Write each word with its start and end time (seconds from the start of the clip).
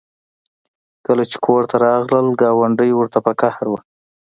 کله 1.05 1.23
چې 1.31 1.37
کور 1.45 1.61
ته 1.69 1.75
راغلل 1.85 2.27
ګاونډۍ 2.41 2.91
ورته 2.95 3.17
په 3.25 3.31
قهر 3.41 3.65
وه 3.71 3.79